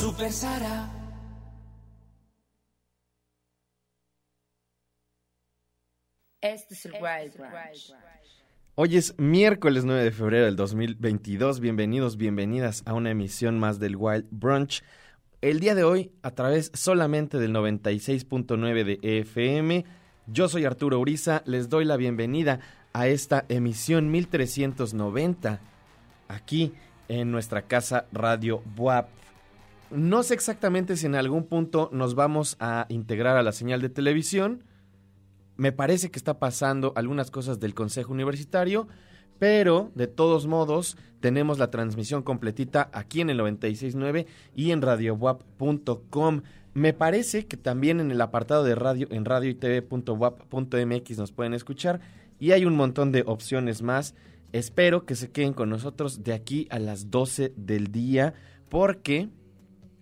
[0.00, 0.90] Super Sara.
[6.42, 7.94] Este es el Wild Branch.
[8.74, 11.60] Hoy es miércoles 9 de febrero del 2022.
[11.60, 14.82] Bienvenidos, bienvenidas a una emisión más del Wild Brunch.
[15.40, 19.86] El día de hoy, a través solamente del 96.9 de EFM,
[20.26, 21.42] yo soy Arturo Uriza.
[21.46, 22.60] Les doy la bienvenida
[22.92, 25.58] a esta emisión 1390
[26.28, 26.74] aquí
[27.08, 29.08] en nuestra casa Radio WAP.
[29.90, 33.88] No sé exactamente si en algún punto nos vamos a integrar a la señal de
[33.88, 34.64] televisión
[35.56, 38.88] me parece que está pasando algunas cosas del Consejo Universitario,
[39.38, 46.42] pero de todos modos tenemos la transmisión completita aquí en el 969 y en radiowap.com.
[46.74, 52.00] Me parece que también en el apartado de radio en radio y nos pueden escuchar
[52.38, 54.14] y hay un montón de opciones más.
[54.52, 58.34] Espero que se queden con nosotros de aquí a las 12 del día
[58.68, 59.30] porque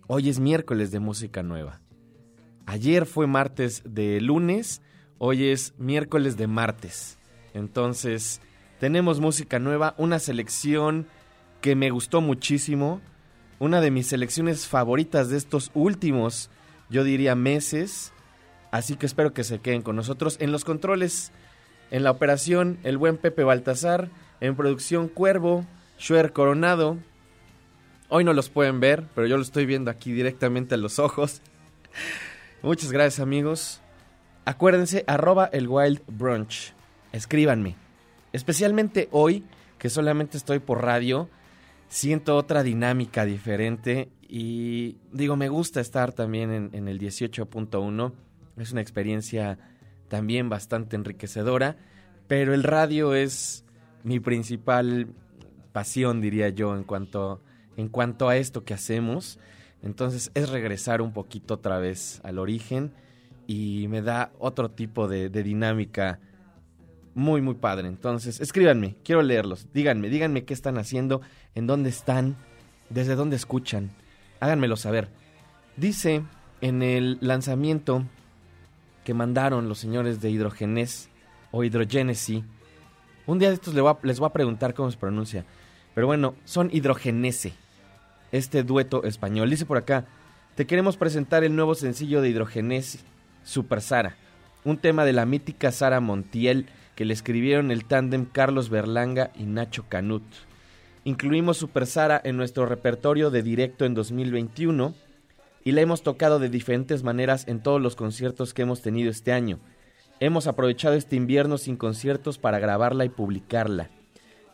[0.07, 1.81] hoy es miércoles de música nueva.
[2.65, 4.81] Ayer fue martes de lunes,
[5.17, 7.17] hoy es miércoles de martes.
[7.53, 8.41] Entonces,
[8.79, 11.07] tenemos música nueva, una selección
[11.61, 13.01] que me gustó muchísimo,
[13.59, 16.49] una de mis selecciones favoritas de estos últimos,
[16.89, 18.13] yo diría, meses.
[18.71, 21.31] Así que espero que se queden con nosotros en los controles,
[21.91, 24.09] en la operación, el buen Pepe Baltazar,
[24.41, 25.65] en producción Cuervo,
[25.97, 26.97] Shuer Coronado.
[28.07, 31.41] Hoy no los pueden ver, pero yo lo estoy viendo aquí directamente a los ojos.
[32.61, 33.81] Muchas gracias amigos.
[34.45, 36.73] Acuérdense, arroba el Wild Brunch.
[37.11, 37.75] Escríbanme.
[38.31, 39.43] Especialmente hoy,
[39.79, 41.29] que solamente estoy por radio,
[41.87, 48.13] siento otra dinámica diferente y digo, me gusta estar también en, en el 18.1.
[48.57, 49.57] Es una experiencia
[50.09, 51.77] también bastante enriquecedora,
[52.27, 53.65] pero el radio es
[54.03, 55.07] mi principal
[55.71, 57.41] pasión, diría yo, en cuanto,
[57.77, 59.39] en cuanto a esto que hacemos.
[59.81, 62.91] Entonces es regresar un poquito otra vez al origen
[63.47, 66.19] y me da otro tipo de, dinámica
[67.13, 67.87] muy, muy padre.
[67.87, 69.67] Entonces, escríbanme, quiero leerlos.
[69.73, 71.21] Díganme, díganme qué están haciendo,
[71.53, 72.35] en dónde están,
[72.89, 73.91] desde dónde escuchan.
[74.39, 75.09] Háganmelo saber.
[75.77, 76.23] Dice
[76.61, 78.03] en el lanzamiento
[79.03, 81.09] que mandaron los señores de Hidrogenes
[81.51, 82.43] o Hidrogenesi,
[83.27, 85.45] un día de estos les voy, a, les voy a preguntar cómo se pronuncia,
[85.93, 87.53] pero bueno, son Hidrogenese,
[88.37, 89.49] este dueto español.
[89.49, 90.05] Dice por acá,
[90.55, 92.99] te queremos presentar el nuevo sencillo de Hidrogenesi,
[93.43, 94.15] Super Sara,
[94.63, 99.43] un tema de la mítica Sara Montiel que le escribieron el tándem Carlos Berlanga y
[99.43, 100.23] Nacho Canut.
[101.03, 104.95] Incluimos Super Sara en nuestro repertorio de directo en 2021
[105.63, 109.33] y la hemos tocado de diferentes maneras en todos los conciertos que hemos tenido este
[109.33, 109.59] año.
[110.19, 113.89] Hemos aprovechado este invierno sin conciertos para grabarla y publicarla.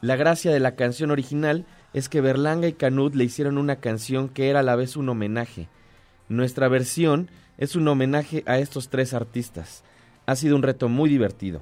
[0.01, 4.29] La gracia de la canción original es que Berlanga y Canut le hicieron una canción
[4.29, 5.67] que era a la vez un homenaje.
[6.29, 9.83] Nuestra versión es un homenaje a estos tres artistas.
[10.25, 11.61] Ha sido un reto muy divertido.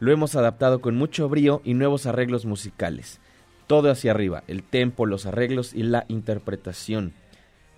[0.00, 3.20] Lo hemos adaptado con mucho brío y nuevos arreglos musicales.
[3.66, 7.12] Todo hacia arriba, el tempo, los arreglos y la interpretación.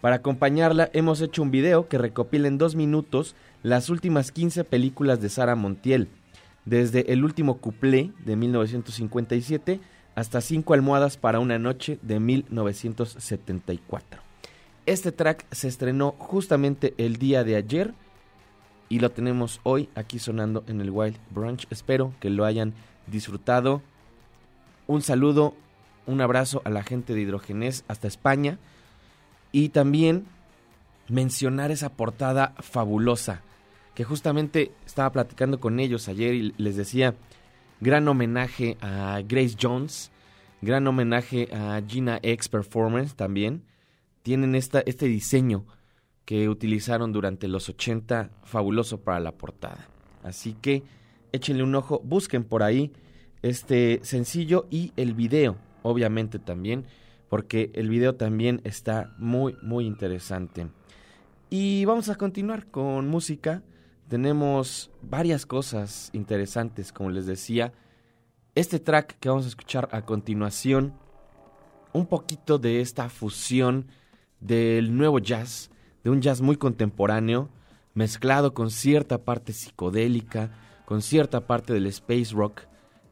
[0.01, 5.21] Para acompañarla hemos hecho un video que recopila en dos minutos las últimas 15 películas
[5.21, 6.09] de Sara Montiel,
[6.65, 9.81] desde El último cuplé de 1957
[10.21, 14.21] hasta Cinco almohadas para una noche de 1974.
[14.85, 17.95] Este track se estrenó justamente el día de ayer
[18.91, 21.67] y lo tenemos hoy aquí sonando en el Wild Brunch.
[21.71, 22.75] Espero que lo hayan
[23.07, 23.81] disfrutado.
[24.87, 25.55] Un saludo,
[26.07, 28.59] un abrazo a la gente de Hidrogenés hasta España
[29.53, 30.27] y también
[31.09, 33.41] mencionar esa portada fabulosa
[33.95, 37.15] que justamente estaba platicando con ellos ayer y les decía
[37.81, 40.11] gran homenaje a Grace Jones,
[40.61, 43.65] gran homenaje a Gina X Performance también.
[44.23, 45.65] Tienen esta, este diseño
[46.25, 49.89] que utilizaron durante los 80, fabuloso para la portada.
[50.23, 50.83] Así que
[51.33, 52.93] échenle un ojo, busquen por ahí
[53.43, 56.85] este sencillo y el video, obviamente también,
[57.29, 60.69] porque el video también está muy, muy interesante.
[61.49, 63.63] Y vamos a continuar con música.
[64.11, 67.73] Tenemos varias cosas interesantes, como les decía.
[68.57, 70.95] Este track que vamos a escuchar a continuación,
[71.93, 73.87] un poquito de esta fusión
[74.41, 75.71] del nuevo jazz
[76.03, 77.51] de un jazz muy contemporáneo,
[77.95, 80.51] mezclado con cierta parte psicodélica,
[80.87, 82.63] con cierta parte del space rock.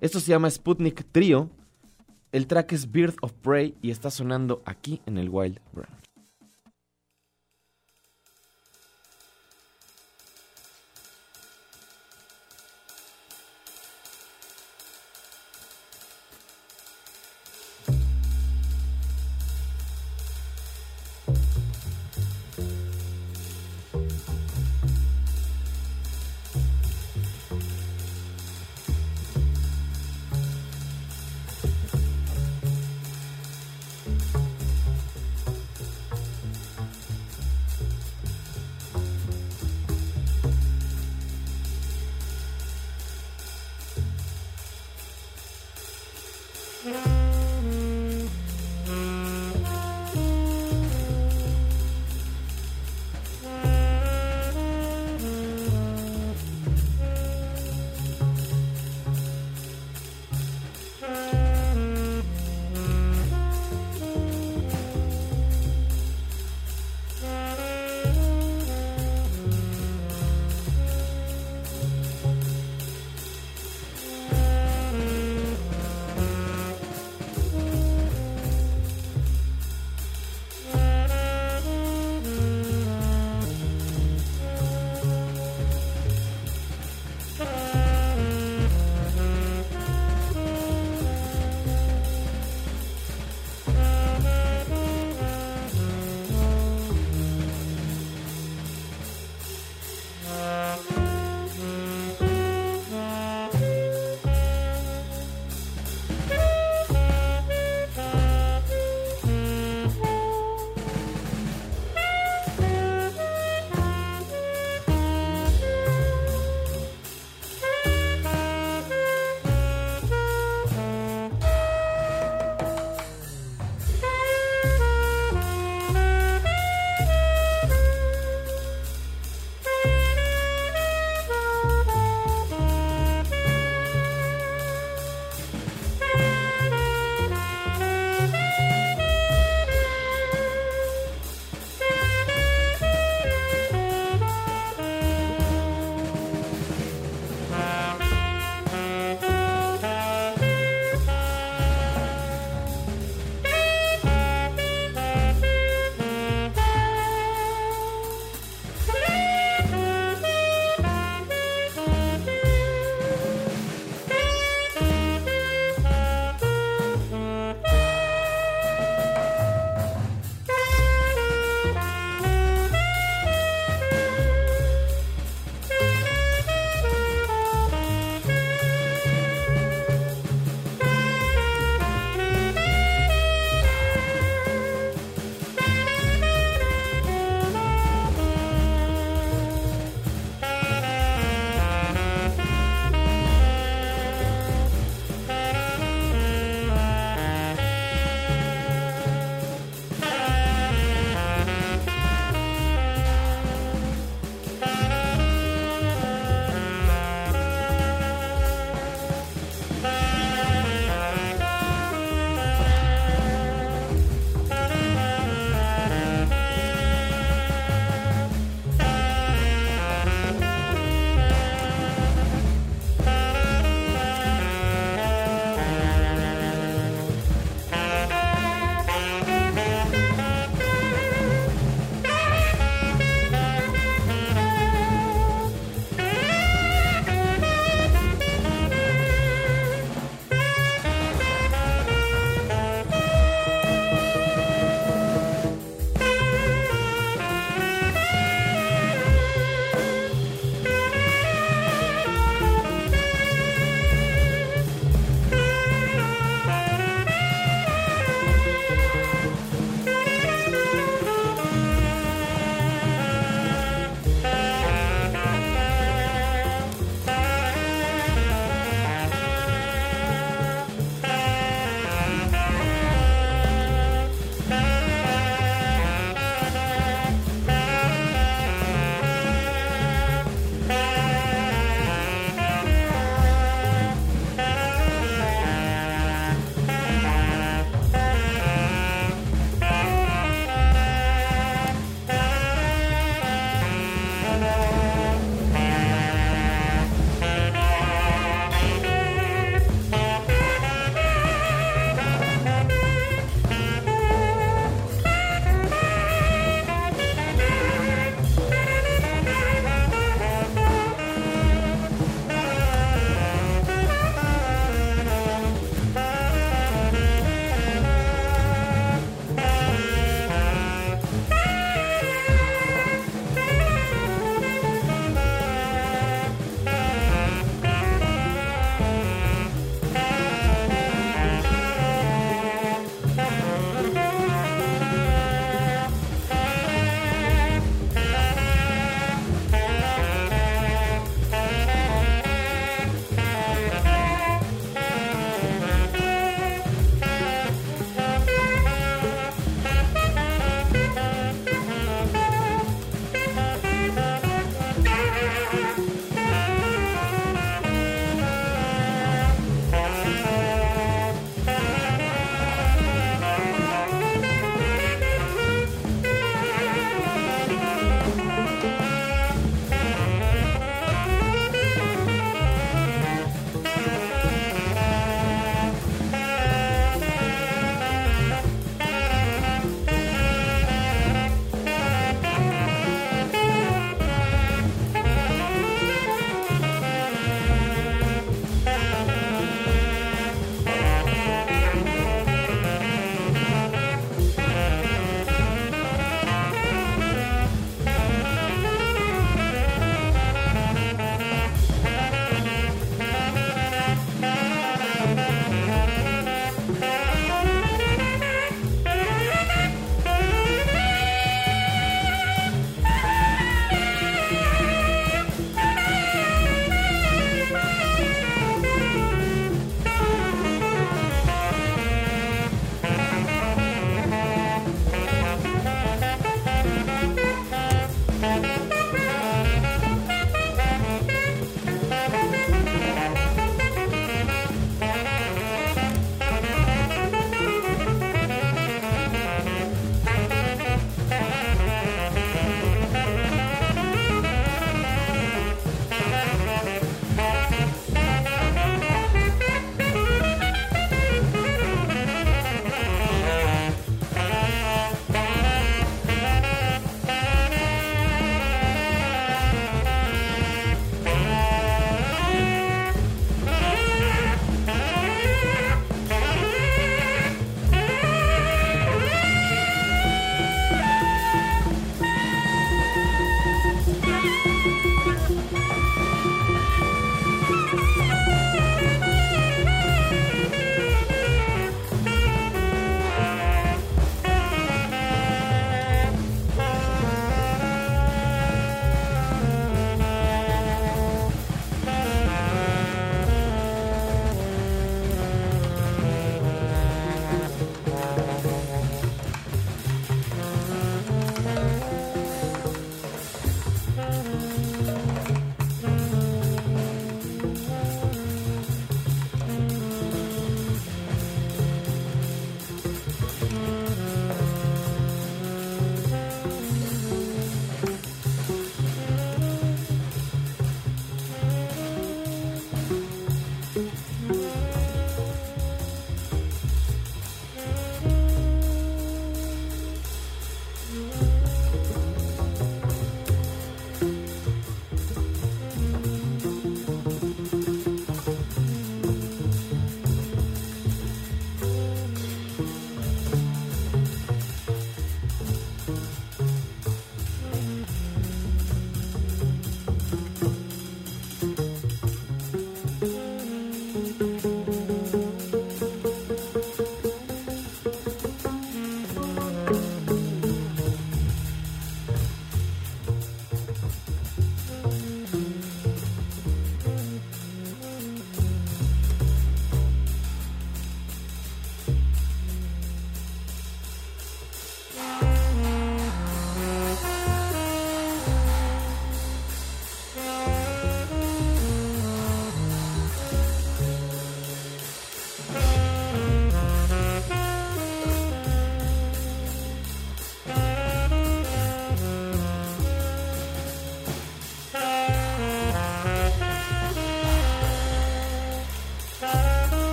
[0.00, 1.48] Esto se llama Sputnik Trio.
[2.32, 6.07] El track es Birth of Prey y está sonando aquí en el Wild Brand.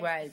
[0.00, 0.32] Wild.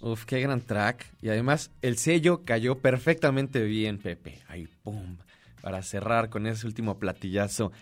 [0.00, 1.06] Uf, qué gran track.
[1.20, 4.40] Y además el sello cayó perfectamente bien, Pepe.
[4.48, 5.16] Ahí, pum.
[5.60, 7.72] Para cerrar con ese último platillazo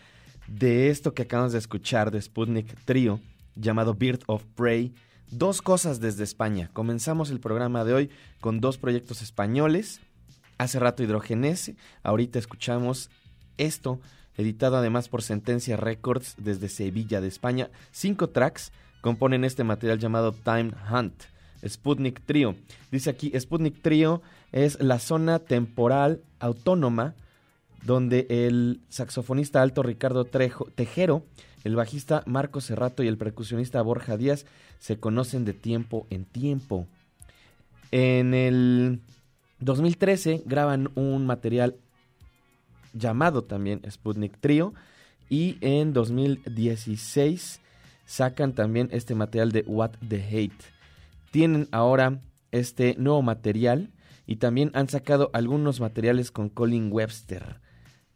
[0.46, 3.20] de esto que acabamos de escuchar de Sputnik Trio,
[3.54, 4.94] llamado Bird of Prey.
[5.30, 6.70] Dos cosas desde España.
[6.72, 8.10] Comenzamos el programa de hoy
[8.40, 10.00] con dos proyectos españoles.
[10.56, 11.76] Hace rato Hidrogenese.
[12.02, 13.10] Ahorita escuchamos
[13.58, 14.00] esto,
[14.36, 17.70] editado además por Sentencia Records desde Sevilla de España.
[17.90, 18.72] Cinco tracks
[19.06, 21.14] componen este material llamado Time Hunt.
[21.64, 22.56] Sputnik Trio.
[22.90, 27.14] Dice aquí, Sputnik Trio es la zona temporal autónoma
[27.84, 31.24] donde el saxofonista alto Ricardo Trejo, Tejero,
[31.62, 34.44] el bajista Marco Cerrato y el percusionista Borja Díaz
[34.80, 36.88] se conocen de tiempo en tiempo.
[37.92, 39.02] En el
[39.60, 41.76] 2013 graban un material
[42.92, 44.74] llamado también Sputnik Trio
[45.30, 47.60] y en 2016
[48.06, 50.64] sacan también este material de What the Hate.
[51.30, 52.20] Tienen ahora
[52.52, 53.90] este nuevo material
[54.26, 57.60] y también han sacado algunos materiales con Colin Webster.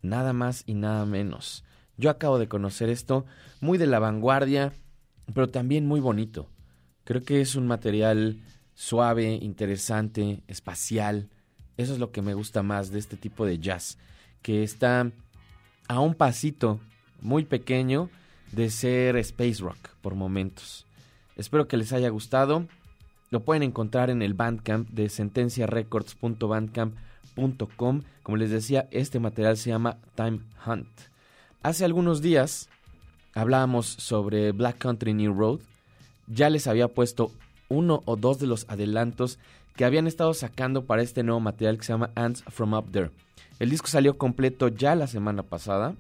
[0.01, 1.65] Nada más y nada menos.
[1.99, 3.27] Yo acabo de conocer esto,
[3.61, 4.73] muy de la vanguardia,
[5.35, 6.49] pero también muy bonito.
[7.05, 8.39] Creo que es un material
[8.75, 11.29] suave, interesante, espacial.
[11.77, 13.99] Eso es lo que me gusta más de este tipo de jazz,
[14.41, 15.11] que está
[15.89, 16.81] a un pasito
[17.21, 18.09] muy pequeño
[18.53, 20.87] de ser space rock por momentos.
[21.37, 22.67] Espero que les haya gustado.
[23.31, 28.03] Lo pueden encontrar en el Bandcamp de sentenciarecords.bandcamp.com.
[28.23, 30.89] Como les decía, este material se llama Time Hunt.
[31.63, 32.69] Hace algunos días
[33.35, 35.61] hablábamos sobre Black Country New Road.
[36.27, 37.33] Ya les había puesto
[37.69, 39.39] uno o dos de los adelantos
[39.77, 43.11] que habían estado sacando para este nuevo material que se llama Ants from Up There.
[43.59, 45.95] El disco salió completo ya la semana pasada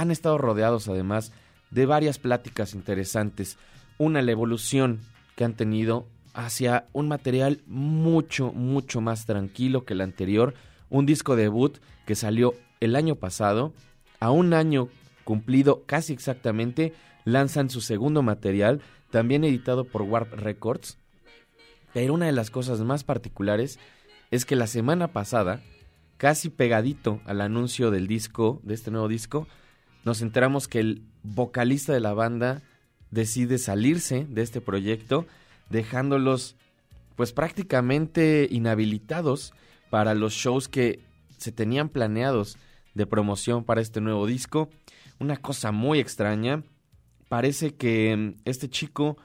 [0.00, 1.32] han estado rodeados además
[1.70, 3.58] de varias pláticas interesantes.
[3.98, 5.00] Una, la evolución
[5.36, 10.54] que han tenido hacia un material mucho, mucho más tranquilo que el anterior.
[10.88, 11.76] Un disco debut
[12.06, 13.74] que salió el año pasado.
[14.18, 14.88] A un año
[15.24, 20.96] cumplido casi exactamente, lanzan su segundo material, también editado por Warp Records.
[21.92, 23.78] Pero una de las cosas más particulares
[24.30, 25.60] es que la semana pasada,
[26.16, 29.46] casi pegadito al anuncio del disco, de este nuevo disco,
[30.04, 32.62] nos enteramos que el vocalista de la banda
[33.10, 35.26] decide salirse de este proyecto,
[35.70, 36.56] dejándolos
[37.16, 39.52] pues prácticamente inhabilitados
[39.90, 41.00] para los shows que
[41.38, 42.56] se tenían planeados
[42.94, 44.70] de promoción para este nuevo disco.
[45.18, 46.62] Una cosa muy extraña.
[47.28, 49.16] Parece que mm, este chico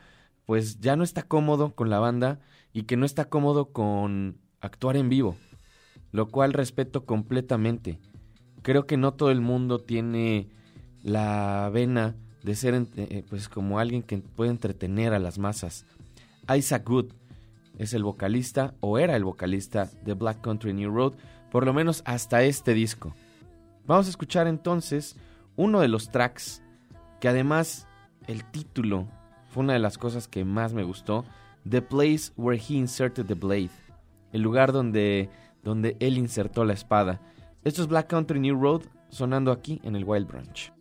[0.46, 2.40] pues ya no está cómodo con la banda
[2.74, 5.38] y que no está cómodo con actuar en vivo,
[6.12, 8.00] lo cual respeto completamente.
[8.62, 10.48] Creo que no todo el mundo tiene
[11.08, 15.86] la vena de ser eh, pues como alguien que puede entretener a las masas.
[16.54, 17.14] Isaac Good
[17.78, 21.14] es el vocalista o era el vocalista de Black Country New Road.
[21.50, 23.16] por lo menos hasta este disco.
[23.86, 25.16] Vamos a escuchar entonces
[25.56, 26.62] uno de los tracks
[27.22, 27.88] que además
[28.28, 29.08] el título
[29.50, 31.24] fue una de las cosas que más me gustó,
[31.68, 33.70] The Place Where He Inserted the Blade,
[34.34, 35.30] el lugar donde,
[35.64, 37.22] donde él insertó la espada.
[37.64, 40.77] Esto es Black Country New Road sonando aquí en el Wild Branch.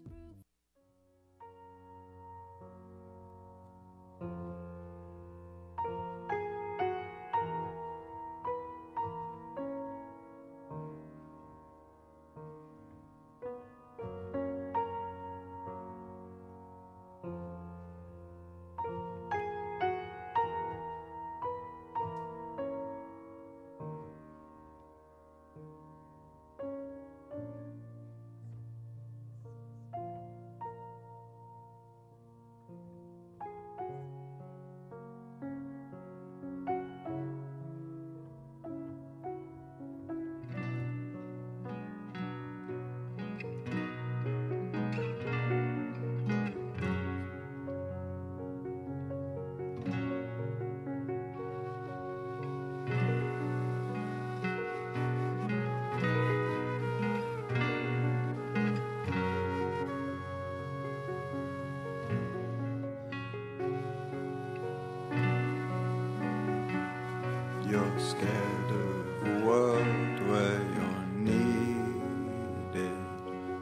[67.98, 72.92] Scared of a world where you're needed.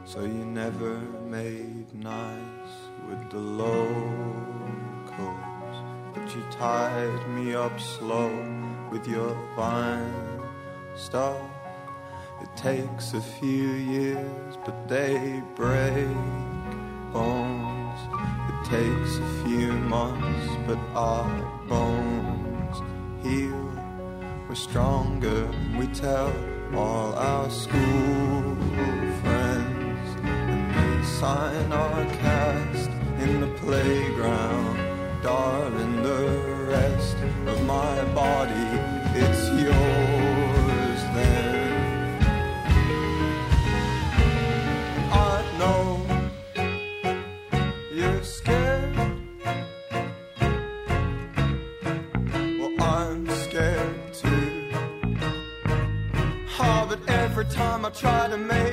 [0.03, 2.75] So you never made nice
[3.07, 3.75] with the locals.
[6.13, 8.29] But you tied me up slow
[8.91, 10.41] with your vine
[10.95, 11.37] stuff.
[12.41, 16.07] It takes a few years, but they break
[17.13, 17.99] bones.
[18.49, 21.29] It takes a few months, but our
[21.69, 22.81] bones
[23.23, 23.54] heal.
[24.55, 26.31] We're stronger, we tell
[26.73, 28.55] all our school
[29.21, 32.89] friends, and they sign our cast
[33.19, 34.79] in the playground.
[35.21, 36.29] Darling, the
[36.69, 38.64] rest of my body,
[57.95, 58.64] try to make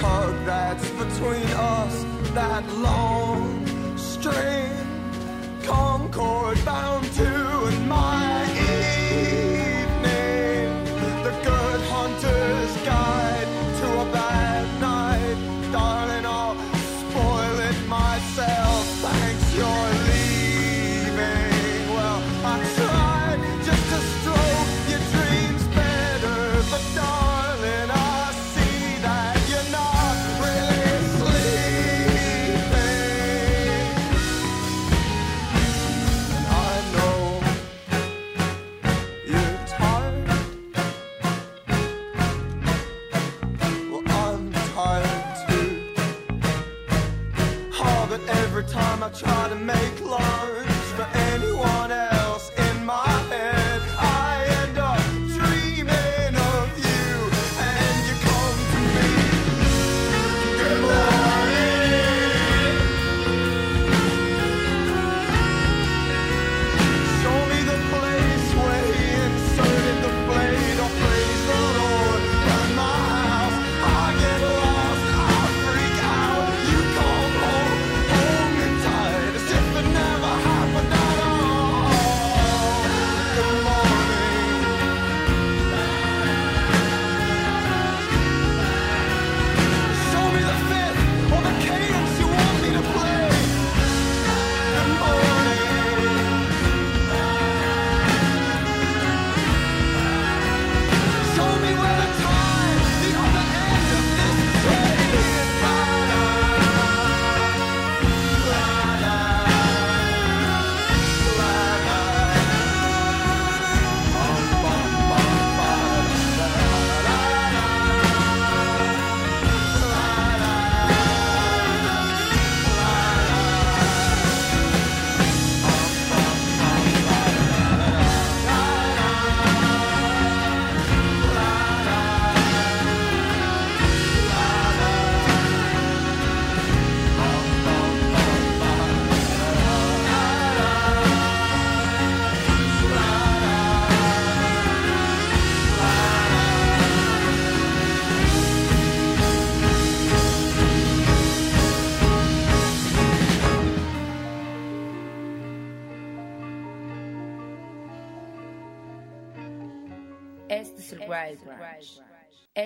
[0.00, 4.69] that's between us, that long string,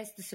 [0.00, 0.32] Este es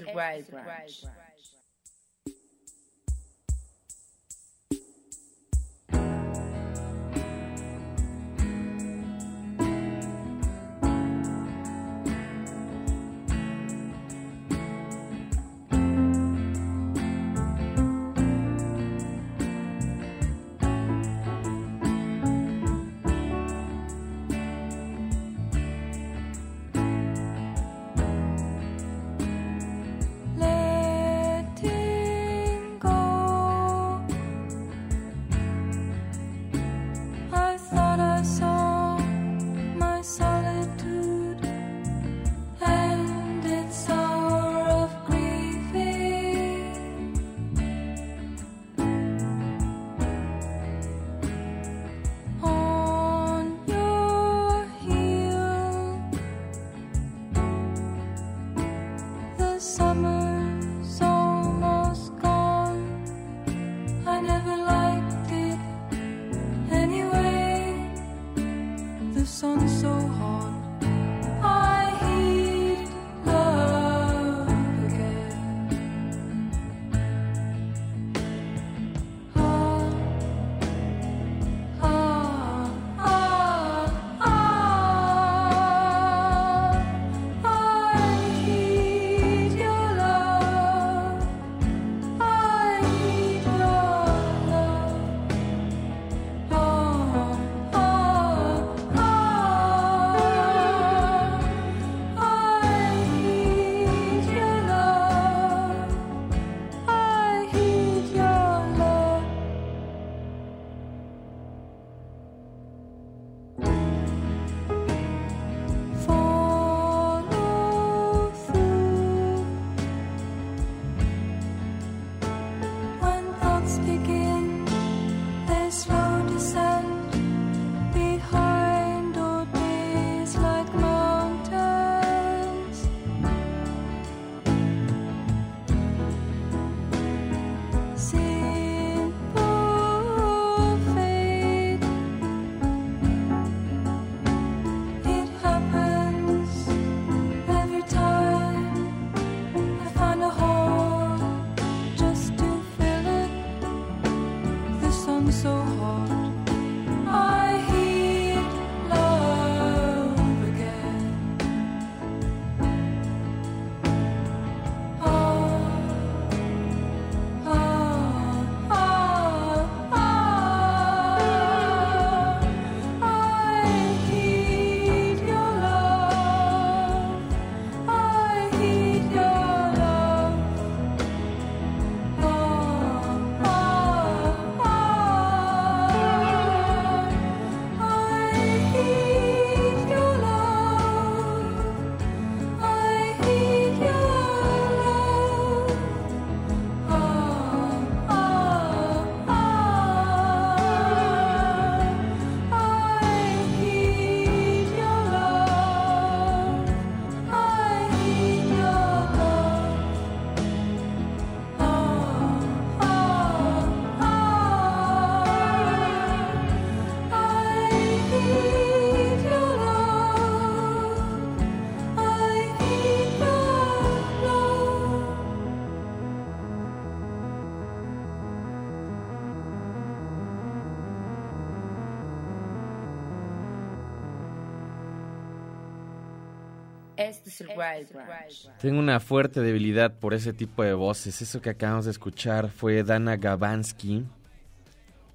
[238.60, 241.22] Tengo una fuerte debilidad por ese tipo de voces.
[241.22, 244.04] Eso que acabamos de escuchar fue Dana Gabansky.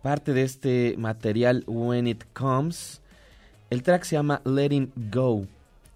[0.02, 3.02] Parte de este material When It Comes.
[3.70, 5.48] El track se llama Letting Go.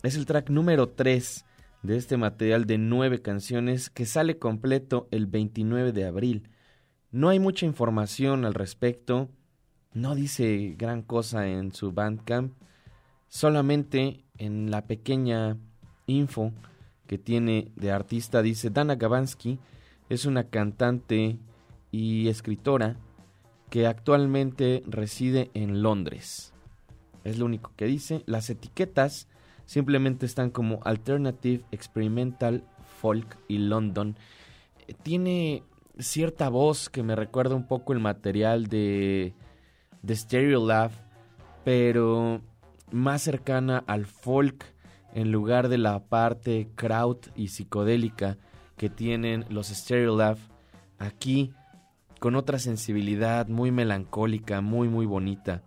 [0.02, 1.46] Es el track número 3
[1.84, 6.50] de este material de nueve canciones que sale completo el 29 de abril.
[7.12, 9.30] No hay mucha información al respecto.
[9.94, 12.54] No dice gran cosa en su Bandcamp.
[13.28, 15.58] Solamente en la pequeña
[16.10, 16.52] info
[17.08, 19.60] que tiene de artista dice Dana Gabansky
[20.10, 21.40] es una cantante
[21.92, 22.98] y escritora
[23.70, 26.54] que actualmente reside en Londres.
[27.24, 28.24] Es lo único que dice.
[28.26, 29.28] Las etiquetas
[29.66, 32.64] simplemente están como Alternative, Experimental,
[33.00, 34.16] Folk y London.
[34.88, 35.64] Eh, Tiene
[36.00, 39.34] cierta voz que me recuerda un poco el material de,
[40.02, 40.92] de Stereolab,
[41.64, 42.42] pero
[42.92, 44.66] más cercana al folk
[45.14, 48.38] en lugar de la parte kraut y psicodélica
[48.78, 50.38] que tienen los Stereolab.
[50.98, 51.52] Aquí
[52.20, 55.64] con otra sensibilidad muy melancólica, muy muy bonita.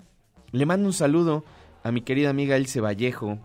[0.51, 1.45] Le mando un saludo
[1.83, 3.39] a mi querida amiga Ilse Vallejo,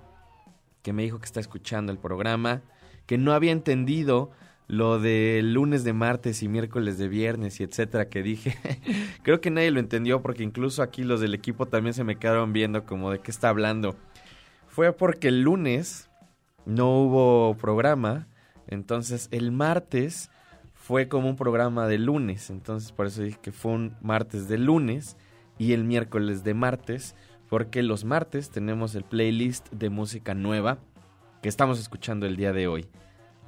[0.81, 2.61] que me dijo que está escuchando el programa,
[3.05, 4.31] que no había entendido
[4.67, 8.57] lo de lunes de martes y miércoles de viernes y etcétera que dije.
[9.23, 12.51] Creo que nadie lo entendió porque incluso aquí los del equipo también se me quedaron
[12.51, 13.95] viendo como de qué está hablando.
[14.77, 16.07] Fue porque el lunes
[16.67, 18.27] no hubo programa,
[18.67, 20.29] entonces el martes
[20.75, 24.59] fue como un programa de lunes, entonces por eso dije que fue un martes de
[24.59, 25.17] lunes
[25.57, 27.15] y el miércoles de martes,
[27.49, 30.77] porque los martes tenemos el playlist de música nueva
[31.41, 32.85] que estamos escuchando el día de hoy.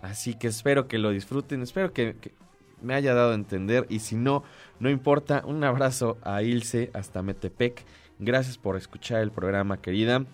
[0.01, 2.33] Así que espero que lo disfruten, espero que, que
[2.81, 4.41] me haya dado a entender y si no,
[4.79, 7.85] no importa, un abrazo a Ilse hasta Metepec.
[8.17, 10.25] Gracias por escuchar el programa, querida.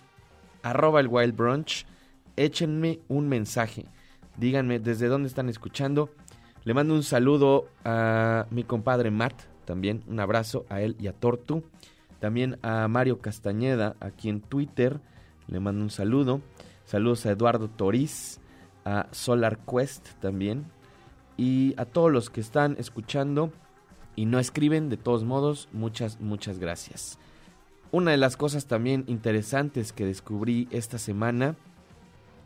[0.65, 1.85] Arroba el Wild Brunch,
[2.35, 3.85] échenme un mensaje.
[4.37, 6.09] Díganme desde dónde están escuchando.
[6.63, 11.13] Le mando un saludo a mi compadre Matt, también un abrazo a él y a
[11.13, 11.63] Tortu.
[12.19, 15.01] También a Mario Castañeda, aquí en Twitter,
[15.47, 16.41] le mando un saludo.
[16.85, 18.39] Saludos a Eduardo Toriz,
[18.85, 20.65] a Solar Quest también.
[21.37, 23.51] Y a todos los que están escuchando
[24.15, 27.19] y no escriben, de todos modos, muchas, muchas gracias.
[27.95, 31.55] Una de las cosas también interesantes que descubrí esta semana,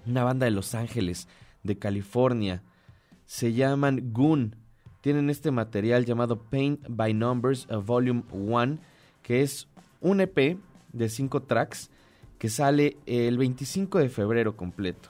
[0.06, 1.28] una banda de Los Ángeles,
[1.64, 2.62] de California,
[3.26, 4.56] se llaman Goon.
[5.02, 8.78] Tienen este material llamado Paint by Numbers Volume 1,
[9.24, 9.68] que es
[10.02, 10.60] un EP
[10.93, 11.89] de 5 tracks
[12.38, 15.10] que sale el 25 de febrero completo.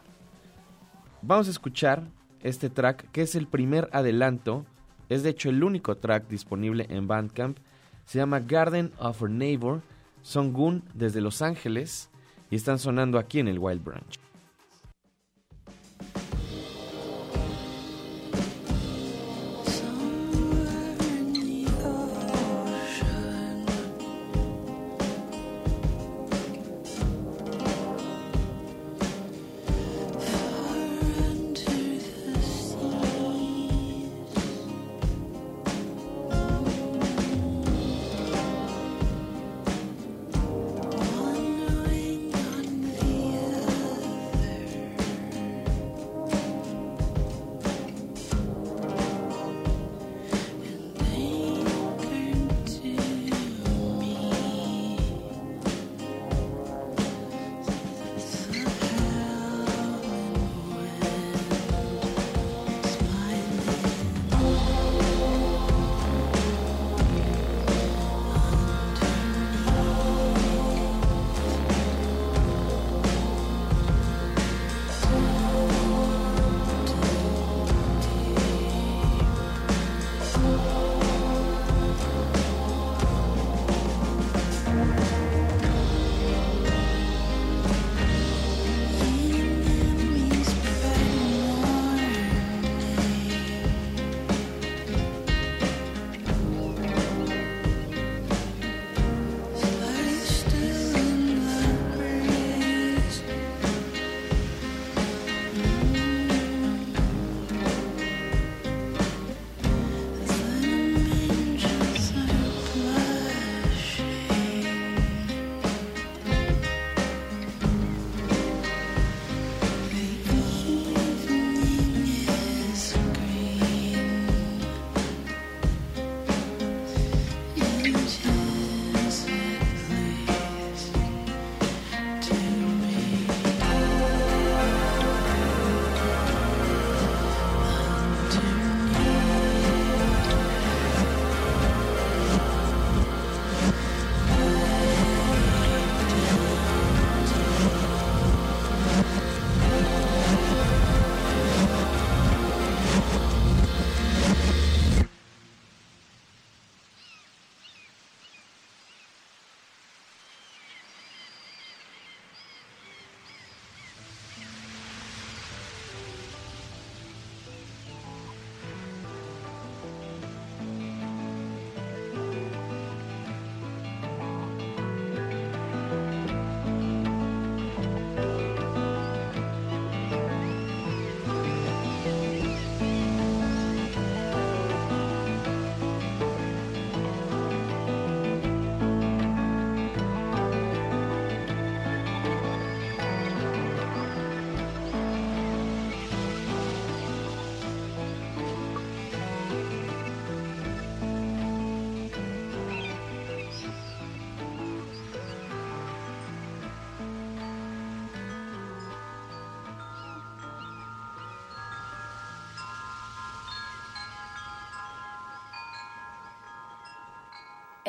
[1.21, 2.07] Vamos a escuchar
[2.43, 4.65] este track, que es el primer adelanto,
[5.09, 7.57] es de hecho el único track disponible en Bandcamp.
[8.05, 9.81] Se llama Garden of Our Neighbor.
[10.21, 12.09] Son Goon desde Los Ángeles
[12.49, 14.28] y están sonando aquí en el Wild Branch.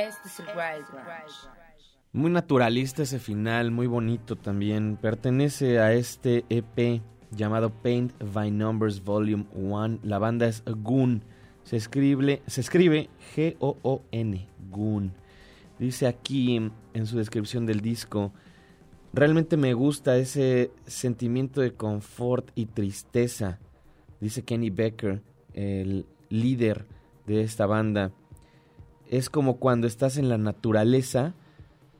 [0.00, 1.30] Este es el Wild Branch.
[2.14, 4.96] Muy naturalista ese final, muy bonito también.
[4.96, 9.98] Pertenece a este EP llamado Paint by Numbers Volume 1.
[10.02, 11.22] La banda es Goon.
[11.64, 15.12] Se escribe, se escribe G-O-O-N, Goon.
[15.78, 18.32] Dice aquí en, en su descripción del disco,
[19.12, 23.58] realmente me gusta ese sentimiento de confort y tristeza.
[24.18, 25.22] Dice Kenny Becker,
[25.52, 26.86] el líder
[27.26, 28.12] de esta banda.
[29.10, 31.34] Es como cuando estás en la naturaleza,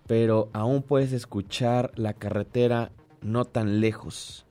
[0.06, 4.46] pero aún puedes escuchar la carretera no tan lejos.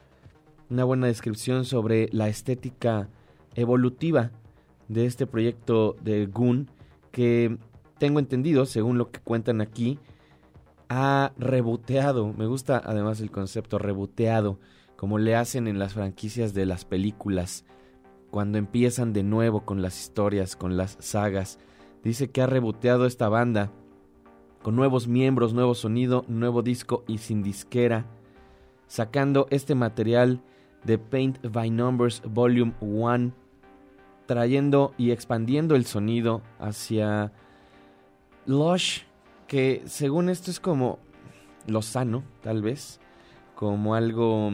[0.70, 3.08] Una buena descripción sobre la estética
[3.56, 4.32] evolutiva
[4.90, 6.70] de este proyecto de Goon
[7.14, 7.58] que
[7.98, 9.98] tengo entendido, según lo que cuentan aquí,
[10.90, 14.60] ha reboteado, me gusta además el concepto reboteado,
[14.98, 17.64] como le hacen en las franquicias de las películas,
[18.32, 21.58] cuando empiezan de nuevo con las historias, con las sagas.
[22.04, 23.72] Dice que ha reboteado esta banda
[24.62, 28.06] con nuevos miembros, nuevo sonido, nuevo disco y sin disquera,
[28.88, 30.42] sacando este material
[30.84, 33.32] de Paint by Numbers Volume 1,
[34.26, 37.34] trayendo y expandiendo el sonido hacia
[38.46, 39.02] Lush,
[39.48, 41.00] que según esto es como
[41.68, 43.00] lo sano, tal vez,
[43.56, 44.52] como algo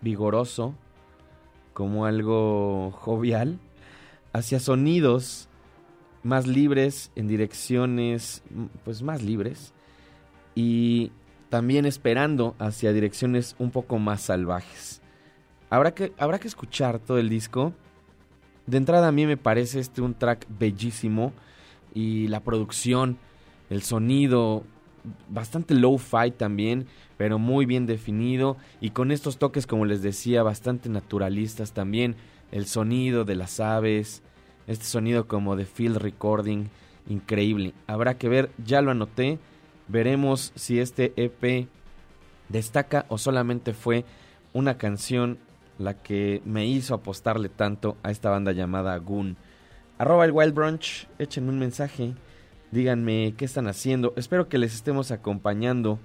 [0.00, 0.74] vigoroso,
[1.74, 3.58] como algo jovial,
[4.32, 5.48] hacia sonidos
[6.28, 8.42] más libres, en direcciones
[8.84, 9.72] pues más libres,
[10.54, 11.10] y
[11.48, 15.00] también esperando hacia direcciones un poco más salvajes.
[15.70, 17.72] Habrá que, habrá que escuchar todo el disco.
[18.66, 21.32] De entrada a mí me parece este un track bellísimo
[21.94, 23.18] y la producción,
[23.70, 24.64] el sonido,
[25.28, 30.88] bastante low-fi también, pero muy bien definido y con estos toques, como les decía, bastante
[30.88, 32.16] naturalistas también.
[32.50, 34.22] El sonido de las aves,
[34.68, 36.66] este sonido como de field recording,
[37.08, 37.74] increíble.
[37.88, 39.40] Habrá que ver, ya lo anoté,
[39.88, 41.66] veremos si este EP
[42.48, 44.04] destaca o solamente fue
[44.52, 45.38] una canción
[45.78, 49.36] la que me hizo apostarle tanto a esta banda llamada Goon.
[49.96, 52.14] Arroba el Wild Brunch, échenme un mensaje,
[52.70, 54.12] díganme qué están haciendo.
[54.16, 55.98] Espero que les estemos acompañando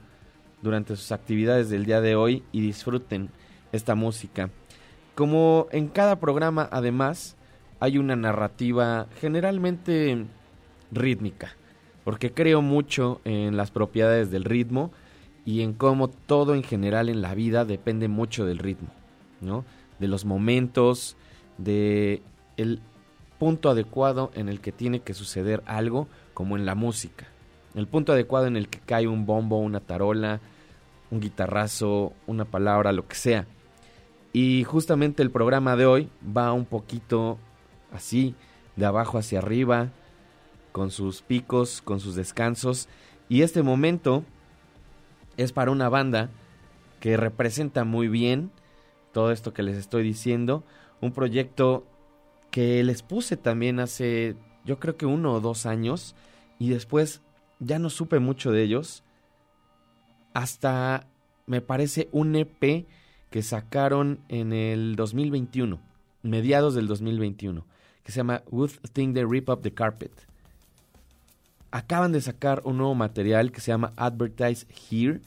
[0.62, 3.30] durante sus actividades del día de hoy y disfruten
[3.72, 4.50] esta música.
[5.16, 7.36] Como en cada programa, además,
[7.84, 10.26] hay una narrativa generalmente
[10.94, 11.52] rítmica,
[12.06, 14.94] porque creo mucho en las propiedades del ritmo
[15.44, 18.88] y en cómo todo en general en la vida depende mucho del ritmo,
[19.42, 19.66] ¿no?
[20.00, 21.18] De los momentos,
[21.58, 22.22] de
[22.56, 22.80] el
[23.38, 27.28] punto adecuado en el que tiene que suceder algo, como en la música.
[27.76, 30.40] El punto adecuado en el que cae un bombo, una tarola,
[31.12, 33.46] un guitarrazo, una palabra, lo que sea.
[34.32, 37.40] Y justamente el programa de hoy va un poquito
[37.94, 38.36] así,
[38.76, 39.90] de abajo hacia arriba,
[40.72, 42.90] con sus picos, con sus descansos.
[43.30, 44.24] Y este momento
[45.38, 46.30] es para una banda
[47.00, 48.52] que representa muy bien
[49.12, 50.64] todo esto que les estoy diciendo.
[51.02, 51.86] Un proyecto
[52.52, 54.36] que les puse también hace,
[54.66, 56.16] yo creo que uno o dos años.
[56.60, 57.22] Y después
[57.60, 59.04] ya no supe mucho de ellos.
[60.34, 61.08] Hasta
[61.46, 62.88] me parece un EP
[63.30, 65.80] que sacaron en el 2021,
[66.22, 67.66] mediados del 2021,
[68.04, 70.12] que se llama Good Thing They Rip Up the Carpet.
[71.72, 75.22] Acaban de sacar un nuevo material que se llama Advertise Here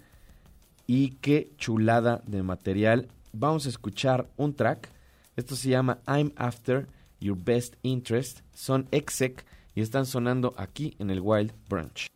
[0.86, 3.08] y qué chulada de material.
[3.32, 4.90] Vamos a escuchar un track.
[5.36, 6.86] Esto se llama I'm After
[7.20, 8.40] Your Best Interest.
[8.54, 12.15] Son exec y están sonando aquí en el Wild Brunch.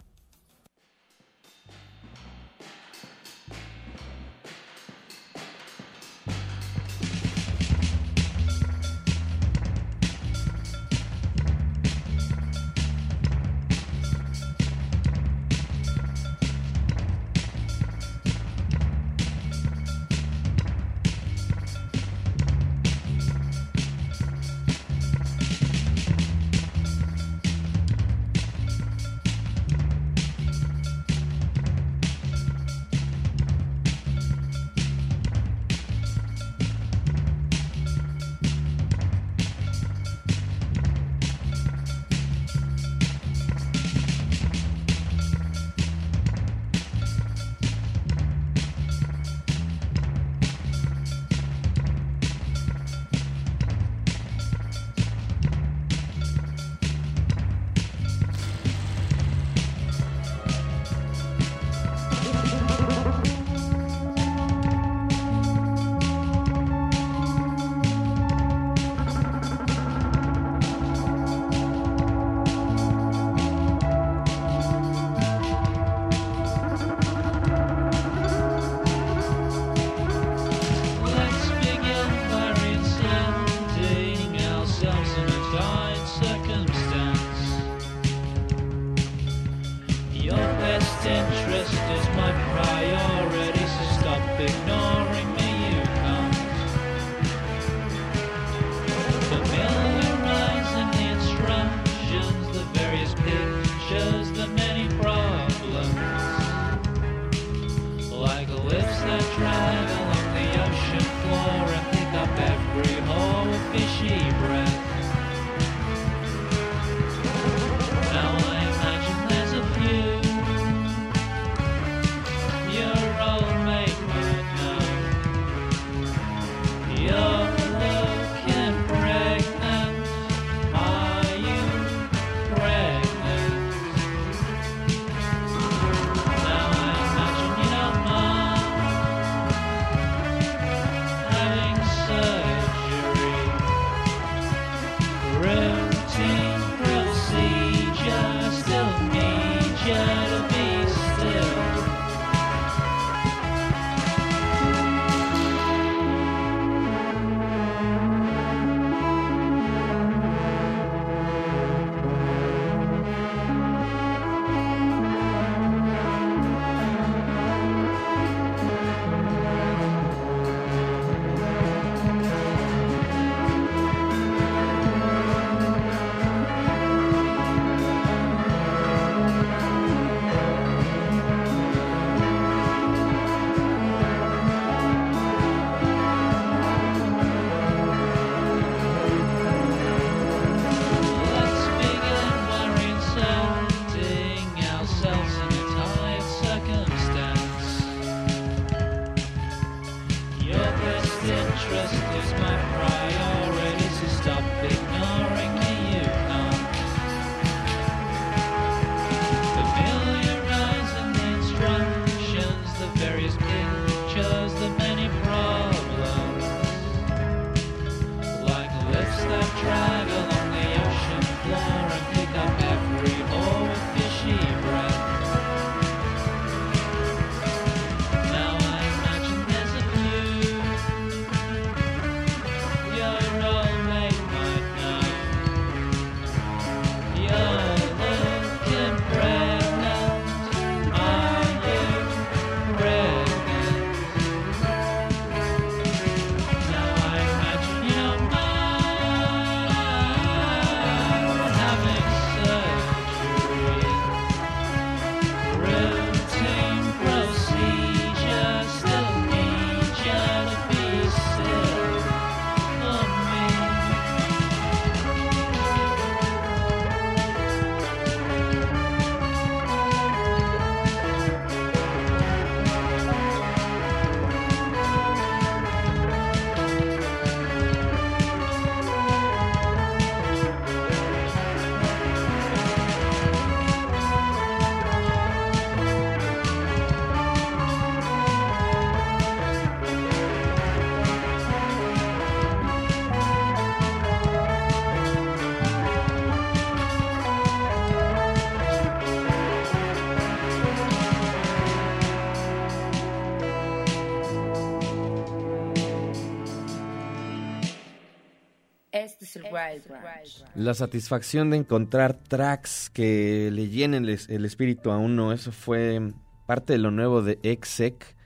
[310.55, 316.13] La satisfacción de encontrar tracks que le llenen el, el espíritu a uno, eso fue
[316.47, 318.17] parte de lo nuevo de Exec.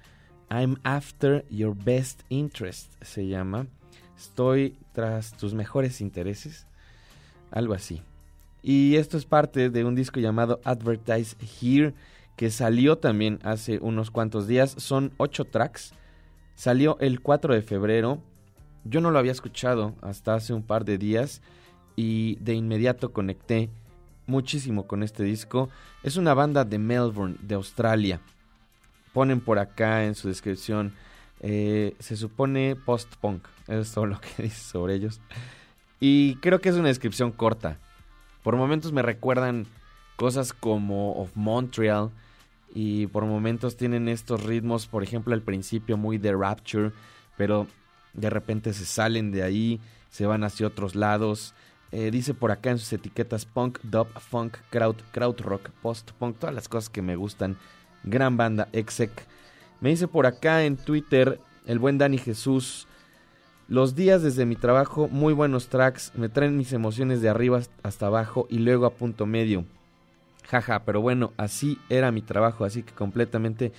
[0.51, 3.67] I'm after your best interest, se llama.
[4.17, 6.67] Estoy tras tus mejores intereses.
[7.51, 8.03] Algo así.
[8.63, 11.93] Y esto es parte de un disco llamado Advertise Here,
[12.37, 14.75] que salió también hace unos cuantos días.
[14.79, 15.93] Son ocho tracks.
[16.55, 18.23] Salió el 4 de febrero.
[18.85, 21.41] Yo no lo había escuchado hasta hace un par de días
[21.97, 23.71] y de inmediato conecté
[24.27, 25.71] muchísimo con este disco.
[26.03, 28.21] Es una banda de Melbourne, de Australia.
[29.13, 30.93] Ponen por acá en su descripción,
[31.41, 33.47] eh, se supone post-punk.
[33.69, 35.21] Eso es todo lo que dice sobre ellos.
[36.01, 37.79] Y creo que es una descripción corta.
[38.43, 39.67] Por momentos me recuerdan
[40.17, 42.11] cosas como Of Montreal
[42.75, 46.93] y por momentos tienen estos ritmos, por ejemplo al principio muy de Rapture,
[47.37, 47.67] pero
[48.15, 51.55] de repente se salen de ahí, se van hacia otros lados.
[51.93, 56.69] Eh, dice por acá en sus etiquetas punk, dub, funk, kraut, krautrock, post-punk, todas las
[56.69, 57.57] cosas que me gustan.
[58.03, 59.11] Gran banda, exec.
[59.81, 62.89] Me dice por acá en Twitter el buen Dani Jesús.
[63.69, 68.07] Los días desde mi trabajo, muy buenos tracks, me traen mis emociones de arriba hasta
[68.07, 69.65] abajo y luego a punto medio.
[70.47, 73.73] Jaja, pero bueno, así era mi trabajo, así que completamente,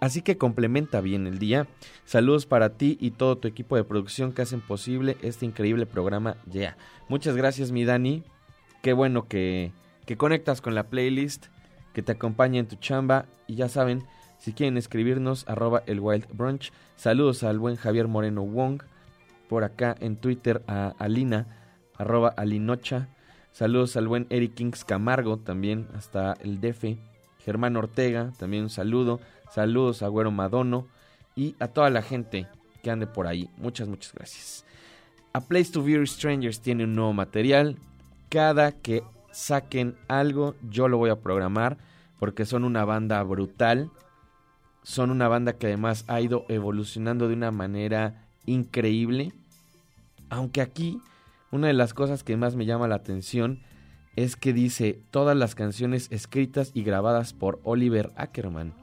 [0.00, 1.66] así que complementa bien el día.
[2.04, 6.36] Saludos para ti y todo tu equipo de producción que hacen posible este increíble programa.
[6.46, 6.76] Ya,
[7.08, 8.24] muchas gracias mi Dani.
[8.82, 9.72] Qué bueno que,
[10.06, 11.46] que conectas con la playlist,
[11.92, 14.04] que te acompaña en tu chamba y ya saben,
[14.38, 16.72] si quieren escribirnos, arroba el Wild Brunch.
[16.96, 18.82] Saludos al buen Javier Moreno Wong,
[19.48, 21.46] por acá en Twitter a Alina,
[21.96, 23.08] arroba Alinocha.
[23.56, 26.98] Saludos al buen Eric Kings Camargo, también hasta el DF.
[27.38, 29.18] Germán Ortega, también un saludo.
[29.50, 30.86] Saludos a Güero Madono
[31.34, 32.48] y a toda la gente
[32.82, 33.48] que ande por ahí.
[33.56, 34.66] Muchas, muchas gracias.
[35.32, 37.78] A Place to View Strangers tiene un nuevo material.
[38.28, 39.02] Cada que
[39.32, 41.78] saquen algo, yo lo voy a programar
[42.18, 43.90] porque son una banda brutal.
[44.82, 49.32] Son una banda que además ha ido evolucionando de una manera increíble.
[50.28, 51.00] Aunque aquí
[51.50, 53.60] una de las cosas que más me llama la atención
[54.16, 58.74] es que dice todas las canciones escritas y grabadas por Oliver Ackerman.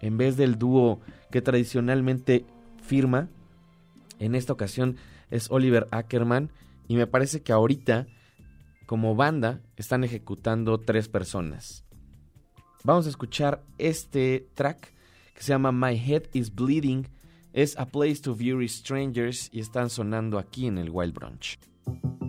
[0.00, 1.00] En vez del dúo
[1.30, 2.44] que tradicionalmente
[2.82, 3.28] firma,
[4.18, 4.96] en esta ocasión
[5.30, 6.50] es Oliver Ackerman
[6.88, 8.06] y me parece que ahorita
[8.86, 11.84] como banda están ejecutando tres personas.
[12.84, 14.92] Vamos a escuchar este track
[15.34, 17.08] que se llama My Head is Bleeding.
[17.52, 21.58] Es A Place to View Strangers y están sonando aquí en el Wild Brunch.
[21.86, 22.21] Thank you.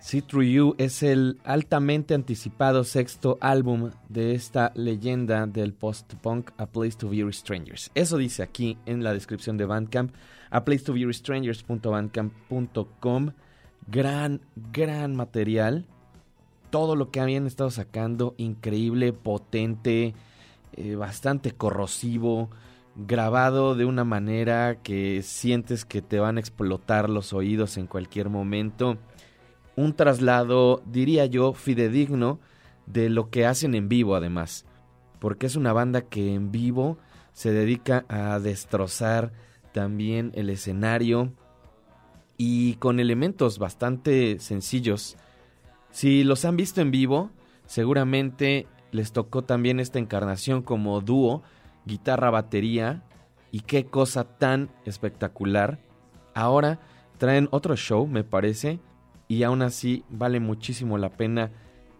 [0.00, 6.66] See Through You es el altamente anticipado sexto álbum de esta leyenda del post-punk A
[6.66, 7.90] Place to View Strangers.
[7.94, 10.14] Eso dice aquí en la descripción de Bandcamp,
[10.50, 13.32] a place to view strangers.bandcamp.com.
[13.86, 14.40] Gran,
[14.72, 15.84] gran material.
[16.70, 20.14] Todo lo que habían estado sacando, increíble, potente,
[20.74, 22.50] eh, bastante corrosivo,
[22.98, 28.28] grabado de una manera que sientes que te van a explotar los oídos en cualquier
[28.28, 28.98] momento
[29.78, 32.40] un traslado, diría yo, fidedigno
[32.86, 34.66] de lo que hacen en vivo además,
[35.20, 36.98] porque es una banda que en vivo
[37.32, 39.32] se dedica a destrozar
[39.72, 41.32] también el escenario
[42.36, 45.16] y con elementos bastante sencillos.
[45.92, 47.30] Si los han visto en vivo,
[47.66, 51.44] seguramente les tocó también esta encarnación como dúo,
[51.88, 53.02] guitarra, batería,
[53.50, 55.80] y qué cosa tan espectacular.
[56.34, 56.78] Ahora
[57.18, 58.78] traen otro show, me parece,
[59.26, 61.50] y aún así vale muchísimo la pena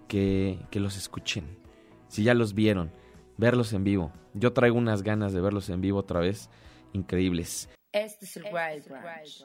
[0.06, 1.58] que, que, los escuchen.
[2.06, 2.92] Si ya los vieron,
[3.36, 4.12] verlos en vivo.
[4.34, 6.48] Yo traigo unas ganas de verlos en vivo otra vez,
[6.92, 7.68] increíbles.
[7.92, 9.44] Este es el Wild Branch.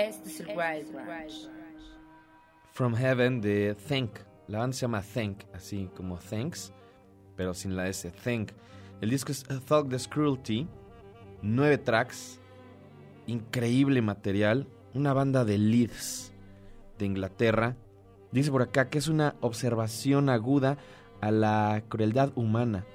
[0.00, 1.50] Este es el Wild Branch.
[2.72, 4.20] From Heaven de Thank.
[4.48, 6.72] La banda se llama Thank, así como Thanks,
[7.36, 8.10] pero sin la S.
[8.24, 8.52] Thank.
[9.02, 10.66] El disco es Thoughtless Cruelty.
[11.42, 12.40] Nueve tracks.
[13.26, 14.66] Increíble material.
[14.94, 16.32] Una banda de Leeds
[16.98, 17.76] de Inglaterra.
[18.32, 20.78] Dice por acá que es una observación aguda
[21.20, 22.86] a la crueldad humana,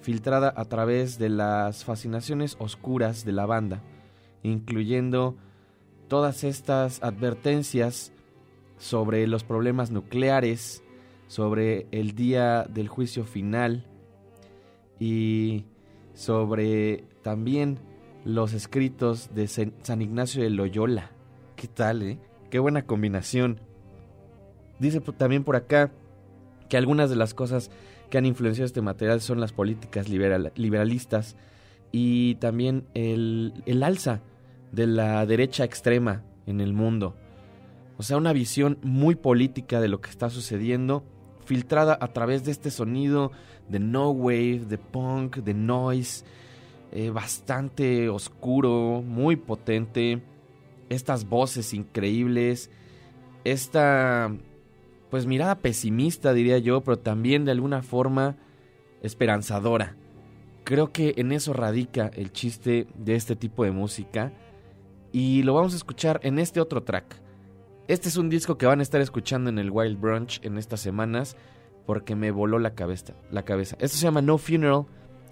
[0.00, 3.80] filtrada a través de las fascinaciones oscuras de la banda,
[4.42, 5.36] incluyendo
[6.12, 8.12] todas estas advertencias
[8.76, 10.82] sobre los problemas nucleares,
[11.26, 13.86] sobre el día del juicio final
[15.00, 15.64] y
[16.12, 17.78] sobre también
[18.26, 21.12] los escritos de San Ignacio de Loyola.
[21.56, 22.18] ¿Qué tal, eh?
[22.50, 23.58] Qué buena combinación.
[24.80, 25.92] Dice también por acá
[26.68, 27.70] que algunas de las cosas
[28.10, 31.36] que han influenciado este material son las políticas liberal- liberalistas
[31.90, 34.20] y también el, el alza
[34.72, 37.14] de la derecha extrema en el mundo.
[37.98, 41.04] O sea, una visión muy política de lo que está sucediendo,
[41.44, 43.30] filtrada a través de este sonido
[43.68, 46.24] de no wave, de punk, de noise,
[46.90, 50.22] eh, bastante oscuro, muy potente.
[50.88, 52.70] Estas voces increíbles,
[53.44, 54.34] esta
[55.10, 58.36] pues mirada pesimista diría yo, pero también de alguna forma
[59.02, 59.94] esperanzadora.
[60.64, 64.32] Creo que en eso radica el chiste de este tipo de música
[65.12, 67.20] y lo vamos a escuchar en este otro track.
[67.86, 70.80] Este es un disco que van a estar escuchando en el Wild Brunch en estas
[70.80, 71.36] semanas
[71.84, 73.14] porque me voló la cabeza.
[73.30, 73.76] La cabeza.
[73.80, 74.86] Esto se llama No Funeral.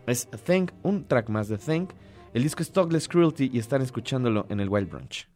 [0.06, 1.92] Es Thank, un track más de Thank.
[2.34, 5.29] El disco es Talkless Cruelty y están escuchándolo en el Wild Brunch.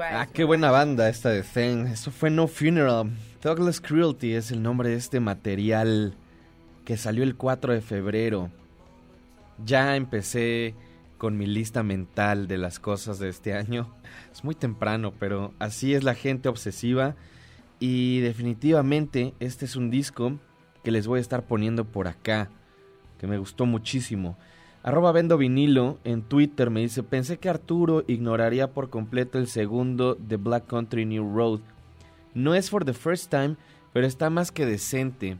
[0.00, 1.86] Ah, qué buena banda esta de Zen.
[1.86, 3.10] Eso fue No Funeral.
[3.42, 6.14] Douglas Cruelty es el nombre de este material
[6.84, 8.50] que salió el 4 de febrero.
[9.64, 10.74] Ya empecé
[11.16, 13.94] con mi lista mental de las cosas de este año.
[14.32, 17.16] Es muy temprano, pero así es la gente obsesiva.
[17.80, 20.38] Y definitivamente este es un disco
[20.84, 22.50] que les voy a estar poniendo por acá,
[23.18, 24.36] que me gustó muchísimo.
[24.82, 30.16] Arroba vendo vinilo en Twitter me dice, pensé que Arturo ignoraría por completo el segundo
[30.16, 31.60] de Black Country New Road.
[32.34, 33.56] No es for the first time,
[33.92, 35.38] pero está más que decente.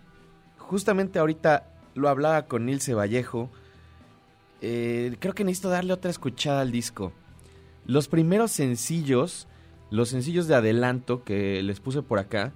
[0.59, 3.51] Justamente ahorita lo hablaba con Nilce Vallejo.
[4.61, 7.13] Eh, creo que necesito darle otra escuchada al disco.
[7.85, 9.49] Los primeros sencillos,
[9.91, 12.53] los sencillos de adelanto que les puse por acá,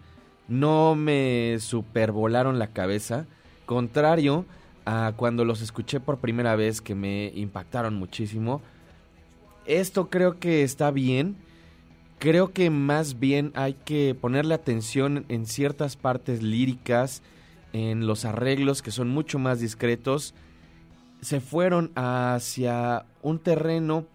[0.47, 3.26] no me supervolaron la cabeza.
[3.64, 4.45] Contrario
[4.87, 8.62] a cuando los escuché por primera vez que me impactaron muchísimo.
[9.66, 11.37] Esto creo que está bien.
[12.18, 17.22] Creo que más bien hay que ponerle atención en ciertas partes líricas,
[17.72, 20.34] en los arreglos que son mucho más discretos.
[21.21, 24.07] Se fueron hacia un terreno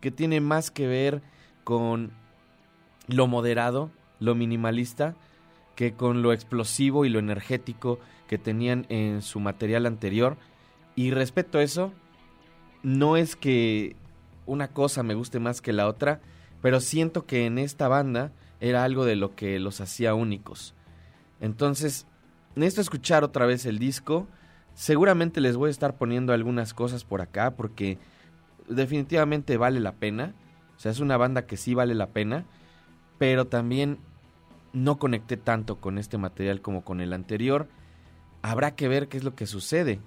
[0.00, 1.22] que tiene más que ver
[1.64, 2.12] con
[3.08, 3.90] lo moderado,
[4.20, 5.16] lo minimalista,
[5.74, 7.98] que con lo explosivo y lo energético
[8.28, 10.36] que tenían en su material anterior.
[10.94, 11.92] Y respecto a eso,
[12.84, 13.96] no es que
[14.46, 16.20] una cosa me guste más que la otra,
[16.62, 20.74] pero siento que en esta banda era algo de lo que los hacía únicos.
[21.40, 22.06] Entonces,
[22.54, 24.26] necesito escuchar otra vez el disco.
[24.74, 27.98] Seguramente les voy a estar poniendo algunas cosas por acá porque
[28.68, 30.34] definitivamente vale la pena.
[30.76, 32.44] O sea, es una banda que sí vale la pena,
[33.18, 33.98] pero también
[34.72, 37.68] no conecté tanto con este material como con el anterior.
[38.42, 40.00] Habrá que ver qué es lo que sucede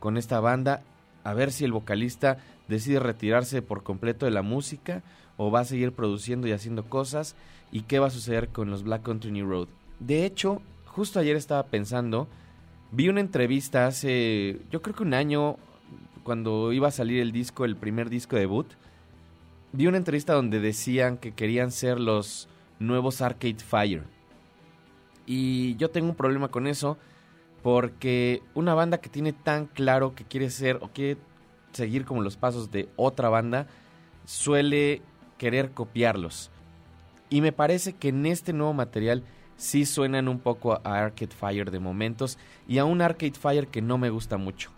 [0.00, 0.82] con esta banda,
[1.22, 2.38] a ver si el vocalista
[2.68, 5.02] decide retirarse por completo de la música
[5.36, 7.36] o va a seguir produciendo y haciendo cosas
[7.72, 9.68] y qué va a suceder con los Black Country New Road.
[9.98, 12.28] De hecho, justo ayer estaba pensando,
[12.92, 15.56] vi una entrevista hace, yo creo que un año,
[16.22, 18.66] cuando iba a salir el disco, el primer disco debut,
[19.72, 24.04] vi una entrevista donde decían que querían ser los nuevos Arcade Fire.
[25.26, 26.98] Y yo tengo un problema con eso
[27.64, 31.18] porque una banda que tiene tan claro que quiere ser o quiere
[31.72, 33.66] seguir como los pasos de otra banda
[34.26, 35.00] suele
[35.38, 36.50] querer copiarlos.
[37.30, 39.24] Y me parece que en este nuevo material
[39.56, 42.36] sí suenan un poco a Arcade Fire de momentos
[42.68, 44.70] y a un Arcade Fire que no me gusta mucho.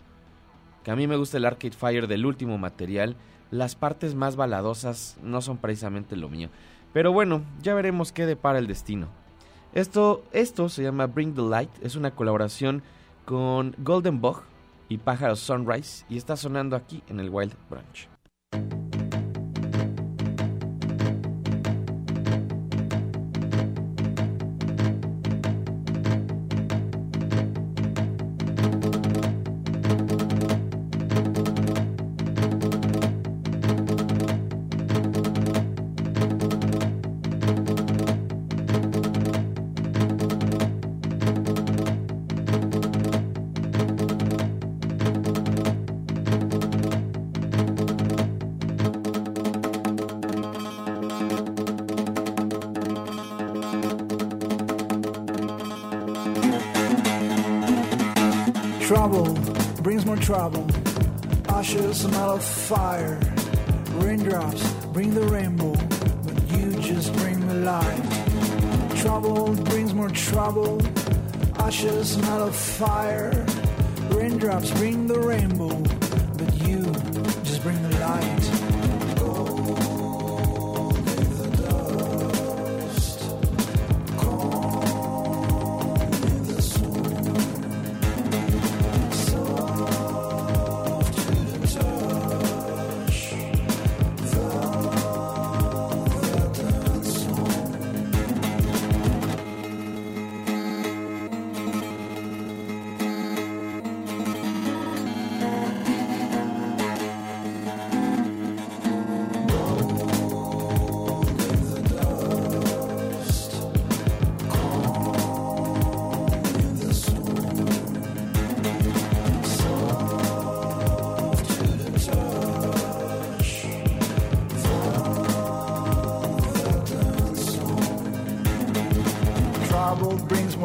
[0.85, 3.17] Que a mí me gusta el Arcade Fire del último material,
[3.51, 6.47] las partes más baladosas no son precisamente lo mío.
[6.93, 9.09] Pero bueno, ya veremos qué depara el destino.
[9.73, 12.83] Esto, esto se llama Bring the Light, es una colaboración
[13.25, 14.41] con Golden Bug
[14.89, 18.16] y Pájaro Sunrise y está sonando aquí en el Wild Branch.
[60.27, 60.67] Trouble.
[61.47, 63.17] Ashes smell of fire.
[63.93, 65.71] Raindrops bring the rainbow,
[66.25, 68.03] but you just bring the light.
[68.97, 70.81] Trouble brings more trouble.
[71.59, 73.45] Ashes smell of fire.
[74.09, 75.76] Raindrops bring the rainbow,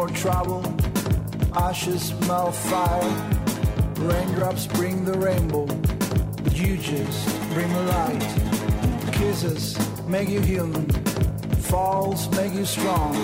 [0.02, 0.64] more trouble.
[1.54, 3.12] Ashes smell fire.
[3.98, 5.66] Raindrops bring the rainbow.
[6.42, 7.20] But you just
[7.52, 8.28] bring the light.
[9.12, 10.88] Kisses make you human.
[11.70, 13.14] Falls make you strong.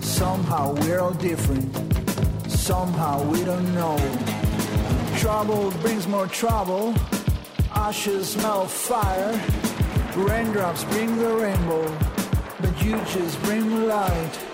[0.00, 1.68] Somehow we're all different.
[2.48, 3.98] Somehow we don't know.
[5.16, 6.94] Trouble brings more trouble.
[7.74, 9.32] Ashes smell fire.
[10.14, 11.86] Raindrops bring the rainbow.
[12.60, 14.47] But you just bring the light.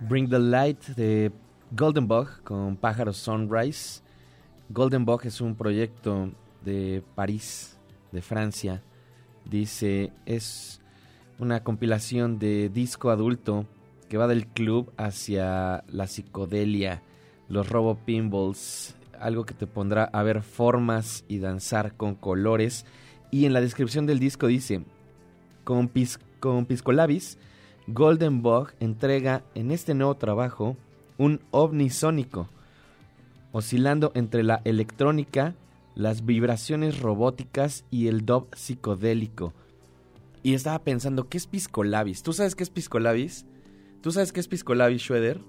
[0.00, 1.32] Bring the Light de
[1.70, 4.02] Golden Bug con Pájaros Sunrise.
[4.68, 6.30] Golden Bug es un proyecto
[6.64, 7.78] de París,
[8.12, 8.82] de Francia.
[9.44, 10.80] Dice, es
[11.38, 13.66] una compilación de disco adulto
[14.08, 17.02] que va del club hacia la psicodelia,
[17.48, 22.86] los robo pinballs, algo que te pondrá a ver formas y danzar con colores.
[23.30, 24.82] Y en la descripción del disco dice,
[25.64, 26.66] con, pis con
[27.90, 30.76] Golden Bug entrega en este nuevo trabajo
[31.16, 32.46] un ovni sónico,
[33.50, 35.54] oscilando entre la electrónica,
[35.94, 39.54] las vibraciones robóticas y el dub psicodélico.
[40.42, 42.22] Y estaba pensando, ¿qué es Piscolabis?
[42.22, 43.46] ¿Tú sabes qué es Piscolabis?
[44.02, 45.40] ¿Tú sabes qué es Piscolabis, Schroeder?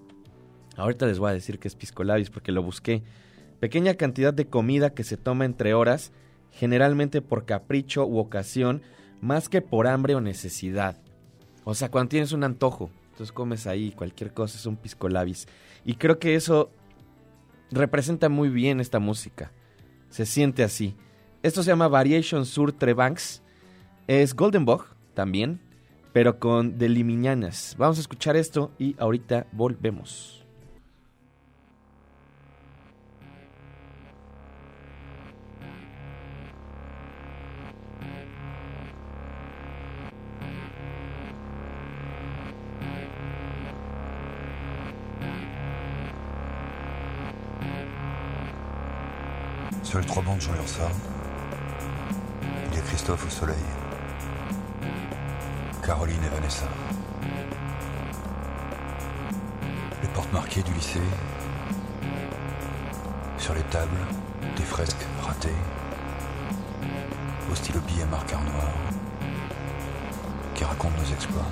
[0.77, 3.03] Ahorita les voy a decir qué es Piscolabis porque lo busqué.
[3.59, 6.13] Pequeña cantidad de comida que se toma entre horas,
[6.53, 8.81] generalmente por capricho u ocasión,
[9.19, 10.95] más que por hambre o necesidad.
[11.63, 15.47] O sea, cuando tienes un antojo, entonces comes ahí cualquier cosa, es un piscolabis.
[15.85, 16.71] Y creo que eso
[17.71, 19.51] representa muy bien esta música.
[20.09, 20.95] Se siente así.
[21.43, 23.41] Esto se llama Variation Sur Trebanks.
[24.07, 25.61] Es Golden Bog también,
[26.13, 27.75] pero con Delimiñanas.
[27.77, 30.45] Vamos a escuchar esto y ahorita volvemos.
[49.91, 50.91] Seuls trois bandes sur leur sort.
[52.67, 53.55] Il y a Christophe au soleil.
[55.83, 56.67] Caroline et Vanessa.
[60.03, 61.01] Les portes marquées du lycée.
[63.39, 63.97] Sur les tables,
[64.55, 65.57] des fresques ratées.
[67.51, 68.71] Au stylo à marqueur noir.
[70.53, 71.47] Qui racontent nos exploits.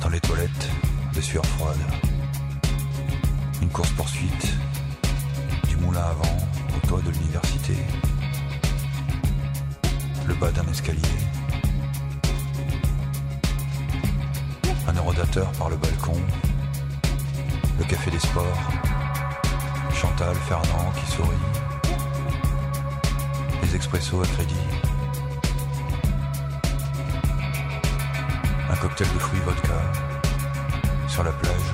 [0.00, 0.68] Dans les toilettes,
[1.12, 1.76] des sueurs froides.
[3.60, 4.54] Une course-poursuite,
[5.68, 6.36] du moulin à vent
[6.76, 7.76] au toit de l'université.
[10.26, 11.00] Le bas d'un escalier.
[14.88, 16.16] Un eurodateur par le balcon.
[17.78, 18.60] Le café des sports.
[19.92, 21.28] Chantal Fernand qui sourit.
[23.62, 24.89] Les expressos à crédit.
[28.80, 29.74] Cocktail de fruits vodka.
[31.06, 31.70] Sur la plage.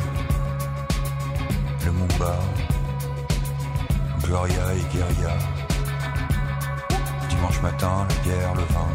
[1.84, 2.36] Le Mumba.
[4.22, 5.36] Gloria et Guerilla.
[7.28, 8.88] Dimanche matin, la bière, le vin.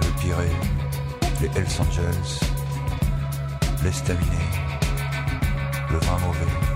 [0.00, 0.56] Le Pirée.
[1.40, 2.40] Les Hells Angels.
[3.84, 4.50] L'estaminet.
[5.90, 6.67] Le vin mauvais.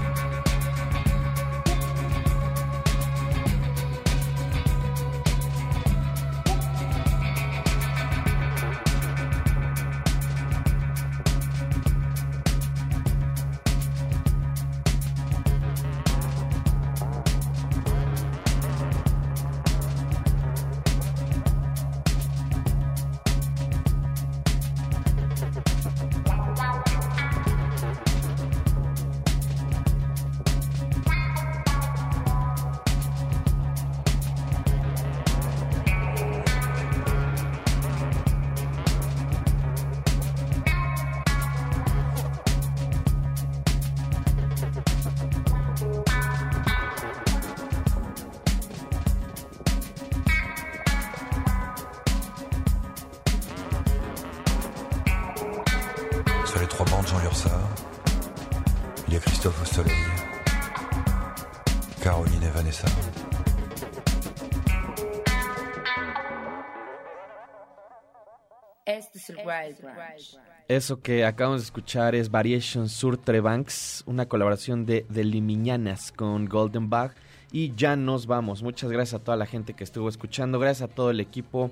[70.77, 76.47] Eso que acabamos de escuchar es Variation sur Trebanks, una colaboración de, de Limiñanas con
[76.47, 77.15] Golden Bag.
[77.53, 78.63] Y ya nos vamos.
[78.63, 80.59] Muchas gracias a toda la gente que estuvo escuchando.
[80.59, 81.71] Gracias a todo el equipo.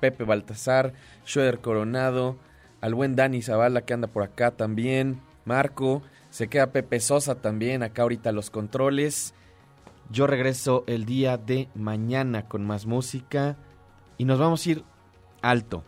[0.00, 0.92] Pepe Baltasar,
[1.26, 2.36] Schroeder Coronado,
[2.82, 5.22] al buen Dani Zavala que anda por acá también.
[5.46, 9.32] Marco, se queda Pepe Sosa también, acá ahorita los controles.
[10.10, 13.56] Yo regreso el día de mañana con más música.
[14.18, 14.84] Y nos vamos a ir
[15.40, 15.84] alto.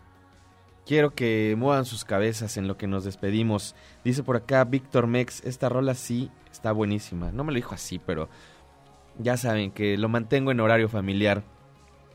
[0.86, 3.74] Quiero que muevan sus cabezas en lo que nos despedimos.
[4.04, 7.32] Dice por acá Víctor Mex, esta rola sí está buenísima.
[7.32, 8.28] No me lo dijo así, pero
[9.18, 11.42] ya saben que lo mantengo en horario familiar.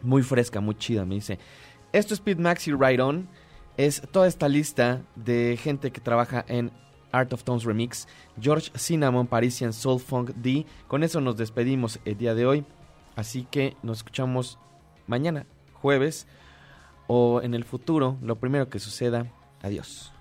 [0.02, 1.40] Muy fresca, muy chida, me dice.
[1.94, 3.28] Esto es Speed Maxi Ride On.
[3.76, 6.72] Es toda esta lista de gente que trabaja en
[7.12, 8.08] Art of Tones Remix.
[8.40, 10.68] George Cinnamon, Parisian Soul Funk D.
[10.88, 12.66] Con eso nos despedimos el día de hoy.
[13.16, 14.60] Así que nos escuchamos
[15.08, 16.28] mañana, jueves
[17.12, 19.26] o en el futuro, lo primero que suceda.
[19.64, 20.14] Adiós.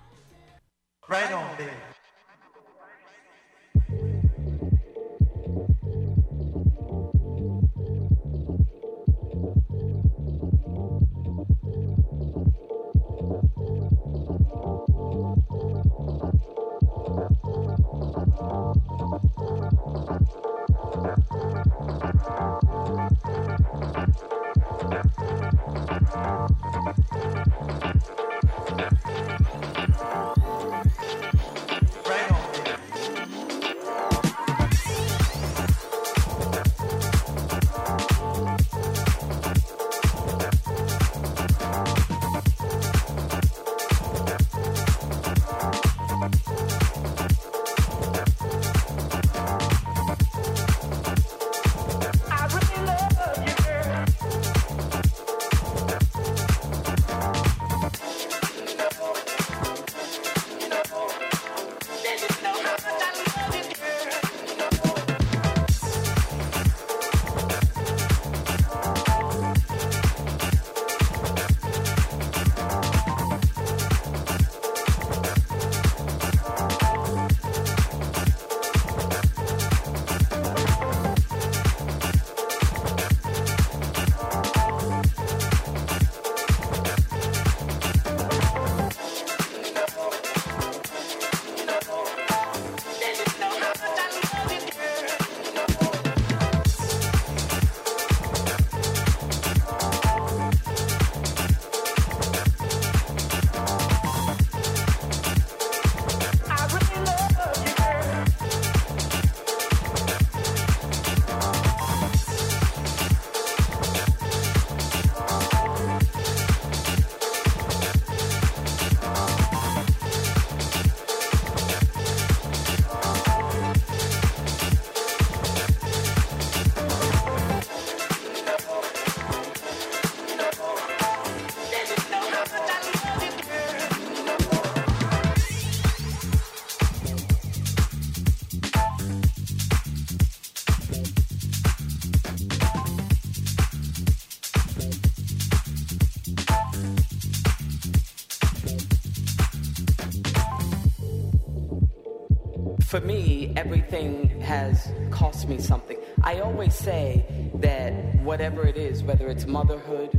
[155.19, 155.97] Cost me something.
[156.23, 157.25] I always say
[157.55, 157.91] that
[158.23, 160.11] whatever it is, whether it's motherhood,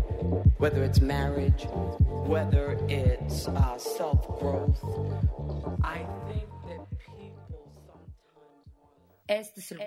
[0.59, 1.65] whether it's marriage,
[2.35, 4.79] whether it's uh, self growth,
[5.83, 5.99] I
[6.29, 8.13] think that people sometimes.
[9.27, 9.79] Este es el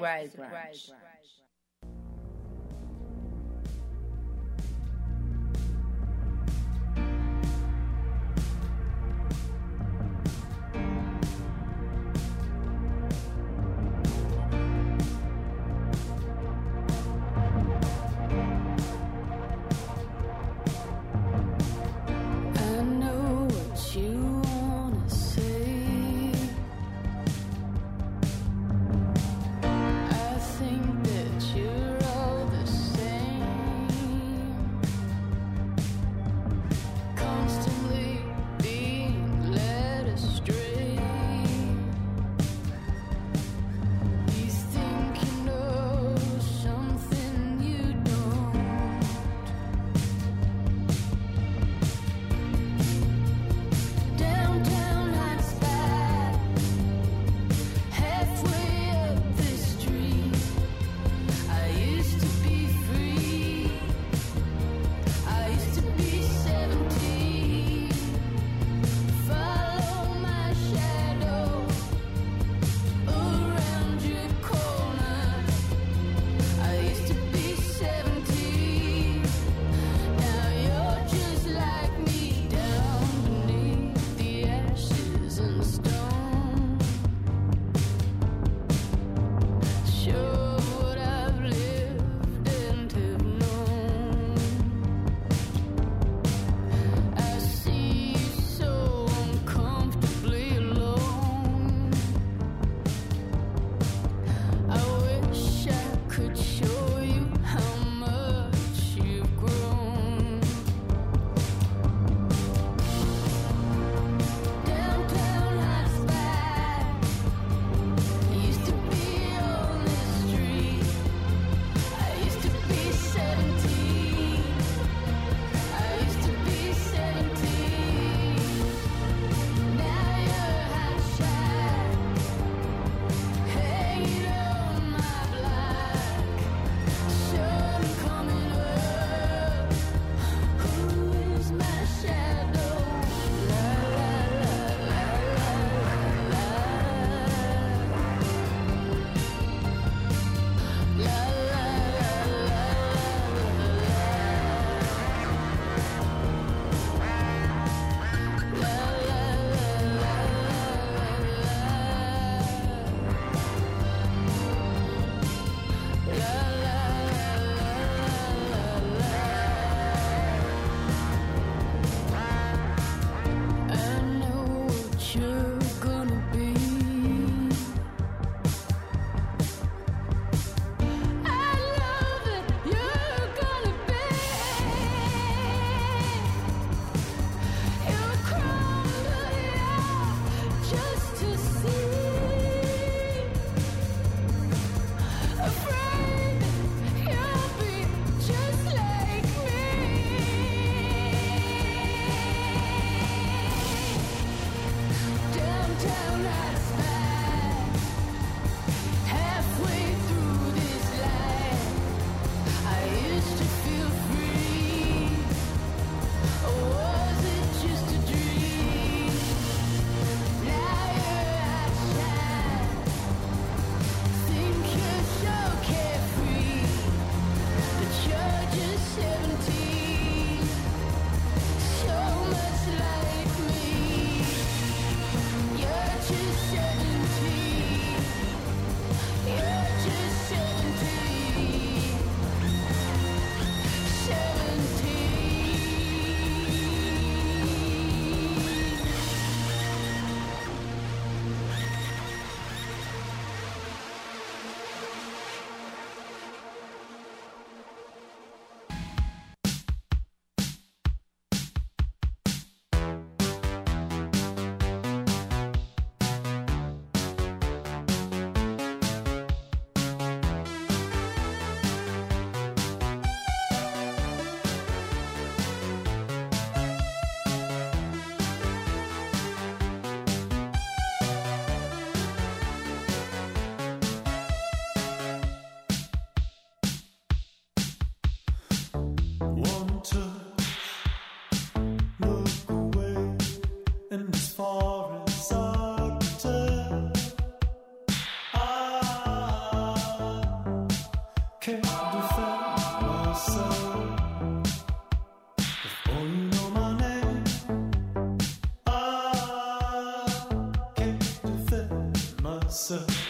[312.63, 313.02] coração.